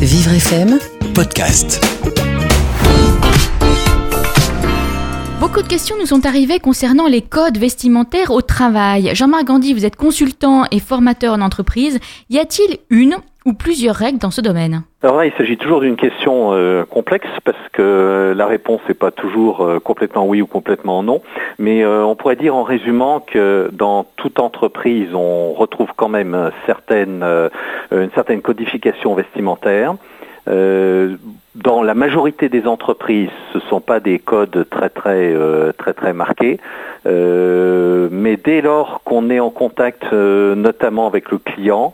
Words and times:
Vivre 0.00 0.32
FM 0.32 0.78
podcast. 1.14 1.78
Beaucoup 5.40 5.60
de 5.60 5.68
questions 5.68 5.94
nous 5.98 6.06
sont 6.06 6.24
arrivées 6.24 6.58
concernant 6.58 7.06
les 7.06 7.20
codes 7.20 7.58
vestimentaires 7.58 8.30
au 8.30 8.40
travail. 8.40 9.10
Jean-Marc 9.14 9.44
Gandhi, 9.44 9.74
vous 9.74 9.84
êtes 9.84 9.96
consultant 9.96 10.64
et 10.70 10.80
formateur 10.80 11.34
en 11.34 11.42
entreprise. 11.42 11.98
Y 12.30 12.38
a-t-il 12.38 12.78
une 12.88 13.16
ou 13.46 13.54
plusieurs 13.54 13.96
règles 13.96 14.18
dans 14.18 14.30
ce 14.30 14.40
domaine 14.40 14.82
Alors 15.02 15.16
là, 15.16 15.26
il 15.26 15.32
s'agit 15.32 15.56
toujours 15.56 15.80
d'une 15.80 15.96
question 15.96 16.52
euh, 16.52 16.84
complexe 16.84 17.28
parce 17.42 17.68
que 17.72 18.34
la 18.36 18.46
réponse 18.46 18.80
n'est 18.86 18.94
pas 18.94 19.10
toujours 19.10 19.62
euh, 19.62 19.78
complètement 19.80 20.26
oui 20.26 20.42
ou 20.42 20.46
complètement 20.46 21.02
non. 21.02 21.22
Mais 21.58 21.82
euh, 21.82 22.04
on 22.04 22.16
pourrait 22.16 22.36
dire 22.36 22.54
en 22.54 22.64
résumant 22.64 23.20
que 23.20 23.70
dans 23.72 24.04
toute 24.16 24.38
entreprise, 24.40 25.14
on 25.14 25.52
retrouve 25.54 25.88
quand 25.96 26.08
même 26.08 26.50
certaines, 26.66 27.24
une 27.92 28.10
certaine 28.14 28.42
codification 28.42 29.14
vestimentaire. 29.14 29.94
dans 30.46 31.82
la 31.82 31.94
majorité 31.94 32.48
des 32.48 32.66
entreprises, 32.66 33.30
ce 33.52 33.58
ne 33.58 33.62
sont 33.64 33.80
pas 33.80 34.00
des 34.00 34.18
codes 34.18 34.66
très 34.70 34.88
très 34.88 35.34
très 35.78 35.92
très 35.92 36.12
marqués, 36.12 36.58
mais 37.04 38.36
dès 38.36 38.60
lors 38.60 39.02
qu'on 39.04 39.30
est 39.30 39.40
en 39.40 39.50
contact 39.50 40.12
notamment 40.12 41.06
avec 41.06 41.30
le 41.30 41.38
client, 41.38 41.92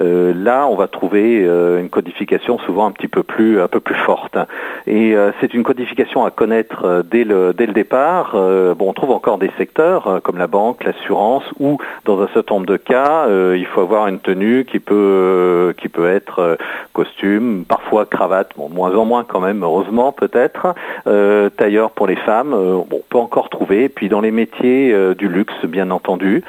euh, 0.00 0.32
là, 0.34 0.66
on 0.66 0.74
va 0.74 0.88
trouver 0.88 1.44
euh, 1.44 1.80
une 1.80 1.88
codification 1.88 2.58
souvent 2.58 2.86
un 2.86 2.90
petit 2.90 3.08
peu 3.08 3.22
plus, 3.22 3.60
un 3.60 3.68
peu 3.68 3.80
plus 3.80 3.94
forte. 3.94 4.36
Et 4.86 5.14
euh, 5.14 5.30
c'est 5.40 5.54
une 5.54 5.62
codification 5.62 6.24
à 6.24 6.30
connaître 6.30 7.04
dès 7.08 7.24
le, 7.24 7.52
dès 7.52 7.66
le 7.66 7.72
départ. 7.72 8.32
bon, 8.32 8.88
on 8.88 8.92
trouve 8.92 9.10
encore 9.10 9.38
des 9.38 9.50
secteurs 9.56 10.20
comme 10.22 10.38
la 10.38 10.46
banque, 10.46 10.84
l'assurance, 10.84 11.44
où 11.58 11.78
dans 12.04 12.20
un 12.20 12.28
certain 12.28 12.56
nombre 12.56 12.66
de 12.66 12.76
cas, 12.76 13.26
il 13.54 13.66
faut 13.66 13.80
avoir 13.80 14.08
une 14.08 14.18
tenue 14.18 14.64
qui 14.64 14.78
peut, 14.78 15.74
qui 15.78 15.88
peut 15.88 16.08
être 16.08 16.58
costume, 16.92 17.64
parfois 17.66 18.06
cravate, 18.06 18.50
bon, 18.56 18.68
moins 18.68 18.94
en 18.94 19.04
moins 19.04 19.24
quand 19.24 19.40
même, 19.40 19.62
heureusement 19.62 20.12
peut-être, 20.12 20.74
tailleur 21.56 21.90
pour 21.90 22.06
les 22.06 22.16
femmes, 22.16 22.50
bon, 22.50 22.86
on 22.92 23.02
peut 23.08 23.18
encore 23.18 23.48
trouver. 23.48 23.84
Et 23.84 23.88
puis 23.88 24.08
dans 24.08 24.20
les 24.20 24.30
métiers 24.30 24.94
du 25.16 25.28
luxe, 25.28 25.54
bien 25.64 25.90
entendu. 25.90 26.42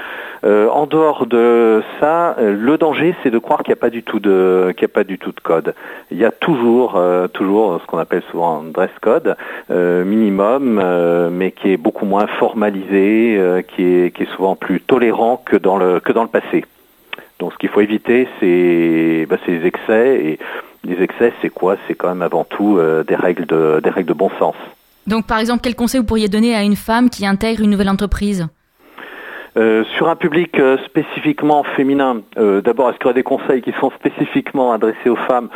en 0.43 0.85
dehors 0.85 1.25
de 1.25 1.83
ça, 1.99 2.35
le 2.39 2.77
danger, 2.77 3.15
c'est 3.23 3.31
de 3.31 3.34
croire 3.37 3.63
qu'il 3.63 3.71
n'y 3.71 3.79
a 3.79 3.81
pas 3.81 3.89
du 3.89 4.03
tout 4.03 4.19
de 4.19 4.73
qu'il 4.75 4.85
a 4.85 4.87
pas 4.87 5.03
du 5.03 5.17
tout 5.17 5.31
de 5.31 5.39
code. 5.39 5.73
Il 6.11 6.17
y 6.17 6.25
a 6.25 6.31
toujours 6.31 6.95
euh, 6.95 7.27
toujours 7.27 7.79
ce 7.81 7.85
qu'on 7.87 7.97
appelle 7.97 8.23
souvent 8.31 8.59
un 8.59 8.63
dress 8.71 8.91
code 9.01 9.35
euh, 9.71 10.03
minimum, 10.03 10.79
euh, 10.81 11.29
mais 11.31 11.51
qui 11.51 11.71
est 11.71 11.77
beaucoup 11.77 12.05
moins 12.05 12.27
formalisé, 12.27 13.63
qui 13.69 13.83
est 13.83 14.15
qui 14.15 14.23
est 14.23 14.35
souvent 14.35 14.55
plus 14.55 14.81
tolérant 14.81 15.41
que 15.43 15.57
dans 15.57 15.77
le 15.77 15.99
que 15.99 16.11
dans 16.11 16.23
le 16.23 16.29
passé. 16.29 16.65
Donc 17.39 17.53
ce 17.53 17.57
qu'il 17.57 17.69
faut 17.69 17.81
éviter, 17.81 18.27
c'est 18.39 19.25
bah, 19.29 19.37
les 19.47 19.65
excès 19.65 20.25
et 20.25 20.39
les 20.83 21.01
excès, 21.01 21.33
c'est 21.41 21.49
quoi? 21.49 21.75
C'est 21.87 21.95
quand 21.95 22.09
même 22.09 22.21
avant 22.21 22.43
tout 22.43 22.79
des 23.07 23.15
règles 23.15 23.45
de 23.45 23.81
des 23.83 23.89
règles 23.89 24.09
de 24.09 24.13
bon 24.13 24.29
sens. 24.39 24.55
Donc 25.07 25.27
par 25.27 25.39
exemple, 25.39 25.61
quel 25.63 25.75
conseil 25.75 25.99
vous 25.99 26.05
pourriez 26.05 26.29
donner 26.29 26.55
à 26.55 26.63
une 26.63 26.75
femme 26.75 27.09
qui 27.09 27.25
intègre 27.25 27.63
une 27.63 27.69
nouvelle 27.69 27.89
entreprise? 27.89 28.47
Euh, 29.57 29.85
sur 29.95 30.09
un 30.09 30.17
public 30.17 30.59
euh, 30.59 30.77
spécifiquement 30.85 31.63
féminin, 31.63 32.17
euh, 32.37 32.61
d'abord, 32.61 32.89
est-ce 32.89 32.97
qu'il 32.97 33.07
y 33.07 33.11
a 33.11 33.13
des 33.13 33.23
conseils 33.23 33.61
qui 33.61 33.71
sont 33.79 33.89
spécifiquement 33.91 34.73
adressés 34.73 35.09
aux 35.09 35.15
femmes? 35.15 35.47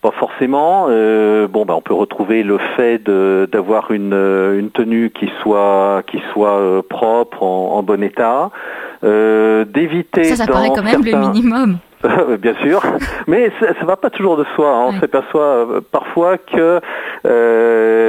Pas 0.00 0.10
forcément. 0.12 0.86
bon, 0.86 1.64
ben, 1.64 1.74
on 1.74 1.80
peut 1.80 1.94
retrouver 1.94 2.44
le 2.44 2.58
fait 2.76 3.02
d'avoir 3.02 3.90
une, 3.90 4.12
une, 4.12 4.70
tenue 4.70 5.10
qui 5.10 5.28
soit, 5.42 6.02
qui 6.06 6.22
soit 6.32 6.82
propre, 6.88 7.42
en, 7.42 7.82
bon 7.82 8.04
état, 8.04 8.50
d'éviter. 9.02 10.24
Ça, 10.24 10.36
ça 10.36 10.46
paraît 10.46 10.68
quand 10.68 10.84
même 10.84 11.02
le 11.02 11.16
minimum. 11.16 11.78
Bien 12.38 12.54
sûr, 12.62 12.82
mais 13.26 13.50
ça 13.58 13.72
ne 13.80 13.86
va 13.86 13.96
pas 13.96 14.10
toujours 14.10 14.36
de 14.36 14.44
soi. 14.54 14.70
Hein. 14.70 14.84
On 14.88 15.00
s'aperçoit 15.00 15.66
parfois 15.90 16.38
que 16.38 16.56
euh, 16.56 16.80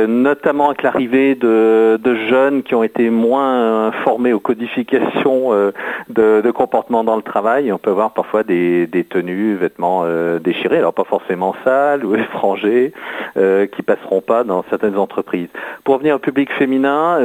notamment 0.08 0.68
avec 0.68 0.84
l'arrivée 0.84 1.36
de, 1.36 1.98
jeunes 2.30 2.64
qui 2.64 2.76
ont 2.76 2.84
été 2.84 3.10
moins 3.10 3.92
formés 4.04 4.34
aux 4.34 4.40
codifications 4.40 5.54
euh, 5.54 5.72
de, 6.10 6.42
de, 6.44 6.52
comportement 6.52 7.04
dans 7.04 7.16
le 7.16 7.22
travail. 7.22 7.72
On 7.72 7.78
peut 7.78 7.92
voir 7.92 8.12
parfois 8.12 8.44
des, 8.44 8.88
tenues, 9.10 9.56
vêtements 9.56 10.02
euh, 10.04 10.40
déchirés, 10.40 10.78
alors 10.78 10.94
pas 10.94 11.04
forcément 11.04 11.56
sales 11.64 12.06
ou 12.06 12.16
étrangers, 12.28 12.94
qui 13.36 13.82
passeront 13.84 14.22
pas 14.22 14.44
dans 14.44 14.64
certaines 14.70 14.98
entreprises. 14.98 15.50
Pour 15.84 15.96
revenir 15.96 16.16
au 16.16 16.20
public 16.20 16.52
féminin, 16.52 17.20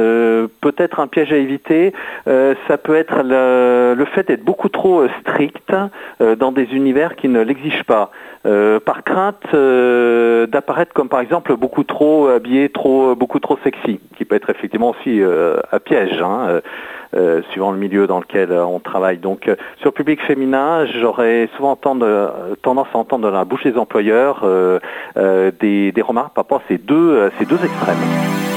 peut-être 0.61 0.99
un 0.99 1.07
piège 1.07 1.33
à 1.33 1.37
éviter, 1.37 1.91
ça 2.25 2.77
peut 2.77 2.95
être 2.95 3.23
le, 3.23 3.95
le 3.97 4.05
fait 4.05 4.27
d'être 4.27 4.43
beaucoup 4.43 4.69
trop 4.69 5.07
strict 5.21 5.73
dans 6.19 6.51
des 6.51 6.75
univers 6.75 7.15
qui 7.15 7.29
ne 7.29 7.41
l'exigent 7.41 7.83
pas. 7.83 8.11
Euh, 8.45 8.81
par 8.81 9.05
crainte 9.05 9.41
euh, 9.53 10.47
d'apparaître 10.47 10.91
comme 10.91 11.07
par 11.07 11.21
exemple 11.21 11.55
beaucoup 11.55 11.82
trop 11.83 12.27
habillé, 12.27 12.69
trop 12.69 13.15
beaucoup 13.15 13.39
trop 13.39 13.57
sexy, 13.63 13.99
qui 14.17 14.25
peut 14.25 14.35
être 14.35 14.49
effectivement 14.49 14.91
aussi 14.91 15.21
euh, 15.21 15.57
à 15.71 15.79
piège, 15.79 16.21
hein, 16.21 16.61
suivant 17.51 17.71
le 17.71 17.77
milieu 17.77 18.07
dans 18.07 18.19
lequel 18.19 18.51
on 18.51 18.79
travaille. 18.79 19.17
Donc 19.17 19.43
sur 19.77 19.87
le 19.87 19.91
public 19.91 20.21
féminin, 20.21 20.85
j'aurais 20.85 21.47
souvent 21.55 21.75
tendance 21.75 22.87
à 22.93 22.97
entendre 22.97 23.29
dans 23.29 23.35
la 23.35 23.45
bouche 23.45 23.63
des 23.63 23.77
employeurs 23.77 24.43
des, 25.15 25.91
des, 25.91 26.01
remarques 26.01 26.33
par 26.33 26.45
rapport 26.45 26.59
à 26.59 26.63
ces 26.67 26.79
deux, 26.79 27.29
ces 27.37 27.45
deux 27.45 27.63
extrêmes. 27.63 28.52